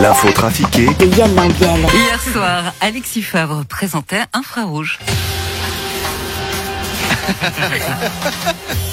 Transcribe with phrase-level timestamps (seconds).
[0.00, 1.86] L'info trafiquée de Yann Lambiel.
[1.92, 4.98] Hier soir, Alexis Favre présentait Infrarouge.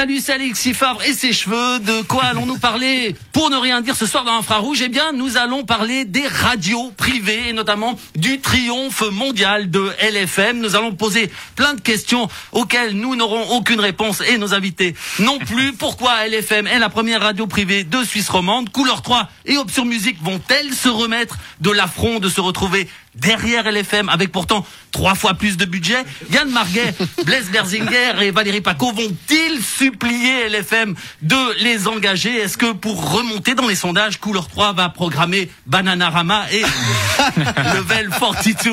[0.00, 1.78] Salut, c'est Alexis Favre et ses cheveux.
[1.80, 5.36] De quoi allons-nous parler Pour ne rien dire ce soir dans Infrarouge, eh bien, nous
[5.36, 10.60] allons parler des radios privées et notamment du triomphe mondial de LFM.
[10.60, 15.38] Nous allons poser plein de questions auxquelles nous n'aurons aucune réponse et nos invités non
[15.38, 15.74] plus.
[15.74, 18.70] Pourquoi LFM est la première radio privée de Suisse romande?
[18.70, 22.88] Couleur 3 et Option Musique vont-elles se remettre de l'affront de se retrouver
[23.20, 26.04] derrière LFM avec pourtant trois fois plus de budget.
[26.32, 32.34] Yann Marguet, Blaise Berzinger et Valérie Paco vont-ils supplier LFM de les engager?
[32.36, 36.62] Est-ce que pour remonter dans les sondages, Couleur 3 va programmer Bananarama et
[37.74, 38.70] Level 42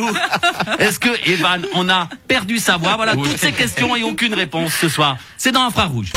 [0.79, 2.95] Est-ce que Evan on a perdu sa voix?
[2.95, 5.17] Voilà toutes ces questions et aucune réponse ce soir.
[5.38, 6.11] C'est dans Infrarouge.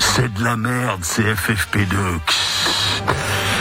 [0.00, 2.47] C'est de la merde, c'est FFP2.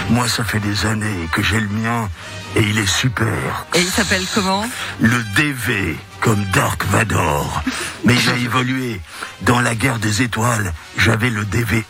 [0.09, 2.09] Moi, ça fait des années que j'ai le mien
[2.55, 3.65] et il est super.
[3.75, 4.65] Et il s'appelle comment?
[4.99, 7.61] Le DV, comme Dark Vador.
[8.05, 9.01] Mais il a évolué.
[9.41, 11.83] Dans la guerre des étoiles, j'avais le DV1.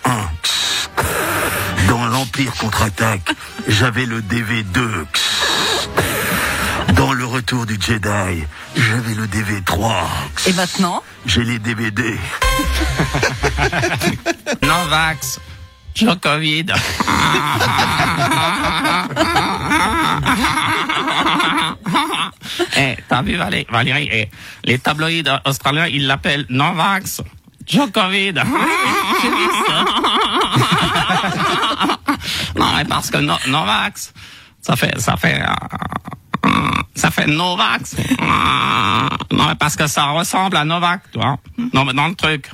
[1.88, 3.34] Dans l'Empire contre-attaque,
[3.68, 5.06] j'avais le DV2.
[6.95, 8.45] Dans le retour du Jedi,
[8.76, 9.94] j'avais le DV3.
[10.48, 11.04] Et maintenant?
[11.26, 12.18] J'ai les DVD.
[15.98, 16.66] Novax, Covid.
[22.78, 24.30] Eh, t'as vu Valérie, Valérie eh,
[24.64, 27.23] les tabloïds australiens, ils l'appellent Novax,
[27.66, 28.36] Djokovic.
[32.56, 34.14] non, mais parce que no, Novax,
[34.61, 35.48] ça fait, ça fait, euh,
[36.94, 37.95] ça fait Novax.
[39.32, 41.38] non, mais parce que ça ressemble à Novak, tu vois.
[41.73, 42.50] Non, mais dans le truc.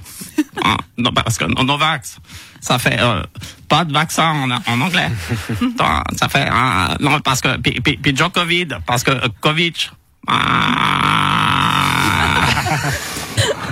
[0.98, 2.18] Non, parce que Novax,
[2.62, 3.22] ça fait euh,
[3.68, 5.12] pas de vaccin en, en anglais.
[6.18, 9.74] ça fait euh, non parce que puis, puis, puis Djokovic parce que euh, Covid.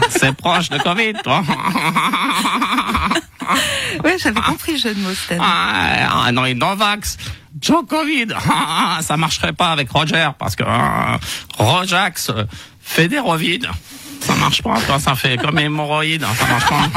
[0.09, 1.41] c'est proche de Covid, toi.
[4.03, 5.37] ouais, j'avais compris le jeu de mots, Stan.
[5.39, 7.17] Ah, non, et Novax,
[7.61, 8.31] Djokovic,
[9.01, 11.17] ça marcherait pas avec Roger parce que euh,
[11.57, 12.31] Rojax.
[12.83, 13.01] Ça
[14.41, 16.89] marche pas, toi, ça fait comme hémorroïde, ça marche pas.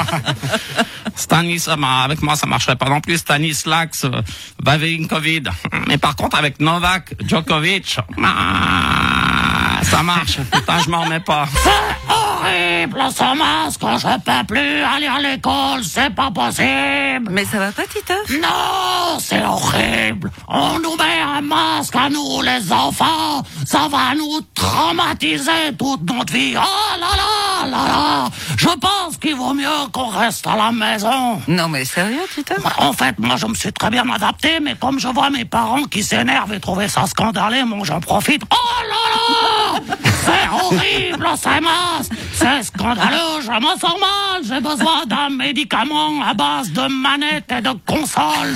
[1.14, 3.18] Stanis, avec moi, ça marcherait pas non plus.
[3.18, 4.22] Stanislax, euh,
[4.62, 5.48] Vavinkovid.
[5.86, 10.38] Mais par contre, avec Novak Djokovic, ah, ça marche.
[10.52, 11.46] Putain, je m'en remets pas.
[11.62, 13.80] C'est horrible, ce masque.
[13.80, 15.84] Je peux plus aller à l'école.
[15.84, 17.28] C'est pas possible.
[17.30, 18.30] Mais ça va pas, Titeuf?
[18.40, 20.30] Non, c'est horrible.
[20.48, 23.42] On nous met un masque à nous, les enfants.
[23.64, 26.54] Ça va nous traumatiser toute notre vie.
[26.56, 27.33] Oh là là
[27.66, 28.28] là là.
[28.56, 31.40] Je pense qu'il vaut mieux qu'on reste à la maison.
[31.48, 34.98] Non, mais sérieux, Titeuf En fait, moi, je me suis très bien adapté, mais comme
[34.98, 38.42] je vois mes parents qui s'énervent et trouver ça scandaleux, moi, j'en profite.
[38.50, 44.42] Oh là là C'est horrible, c'est masque C'est scandaleux, je me sens mal.
[44.46, 48.54] J'ai besoin d'un médicament à base de manette et de console.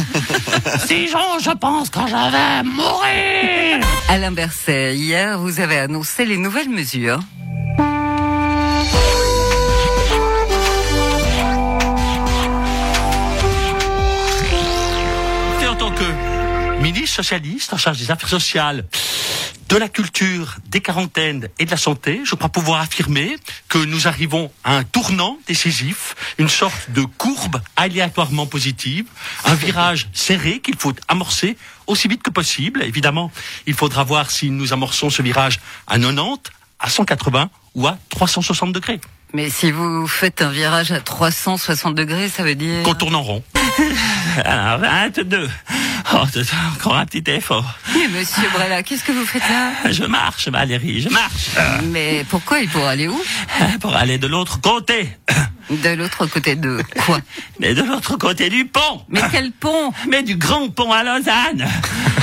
[0.87, 3.87] Sinon, je pense que je vais mourir.
[4.09, 7.21] Alain Berset, hier, vous avez annoncé les nouvelles mesures.
[16.81, 18.85] Ministre socialiste en charge des affaires sociales,
[19.69, 23.37] de la culture, des quarantaines et de la santé, je crois pouvoir affirmer
[23.69, 29.07] que nous arrivons à un tournant décisif, une sorte de courbe aléatoirement positive,
[29.45, 31.57] un virage serré qu'il faut amorcer
[31.87, 32.83] aussi vite que possible.
[32.83, 33.31] Évidemment,
[33.67, 36.51] il faudra voir si nous amorçons ce virage à 90,
[36.81, 39.01] à 180 ou à 360 degrés.
[39.35, 42.83] Mais si vous faites un virage à 360 degrés, ça veut dire...
[42.85, 43.43] Qu'on tourne en rond.
[44.45, 45.49] Alors, 22.
[46.15, 46.25] Oh,
[46.75, 47.65] encore un petit effort.
[47.95, 49.91] Mais monsieur Brella, qu'est-ce que vous faites là?
[49.91, 51.51] Je marche, Valérie, je marche.
[51.85, 53.21] Mais pourquoi il pour aller où?
[53.81, 55.11] Pour aller de l'autre côté.
[55.71, 57.19] De l'autre côté de quoi?
[57.61, 59.03] Mais de l'autre côté du pont.
[59.11, 59.93] Mais quel pont?
[60.09, 61.69] Mais du grand pont à Lausanne.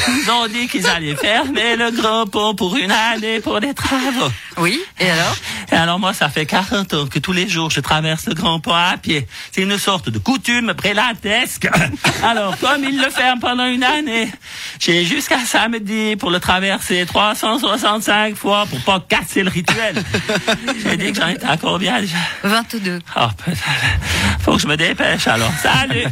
[0.08, 4.32] Ils ont dit qu'ils allaient fermer le grand pont pour une année pour des travaux.
[4.58, 5.36] Oui, et alors?
[5.72, 8.60] Et alors moi, ça fait 40 ans que tous les jours, je traverse le grand
[8.60, 9.28] pont à pied.
[9.52, 11.68] C'est une sorte de coutume prélatesque.
[12.24, 14.32] Alors, comme ils le ferment pendant une année,
[14.80, 20.04] j'ai jusqu'à samedi pour le traverser 365 fois pour pas casser le rituel.
[20.84, 22.18] J'ai dit que j'en étais à combien déjà?
[22.44, 23.00] 22.
[23.18, 23.58] Oh, putain.
[24.42, 25.52] Faut que je me dépêche alors.
[25.62, 26.06] Salut